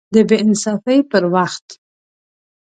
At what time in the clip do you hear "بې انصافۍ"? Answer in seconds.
0.27-0.99